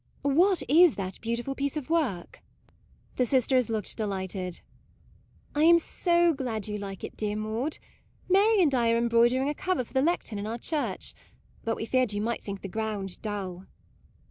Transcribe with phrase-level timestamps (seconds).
[0.23, 3.17] What is that beautiful piece of work?" MAUDE.
[3.17, 4.61] 37 The sisters looked delighted."
[5.55, 7.77] I am so glad you like it, dear Maude.
[8.27, 11.13] Mary and I are embroidering a cover for the lectern in our church;
[11.63, 13.67] but we feared you might think the ground dull."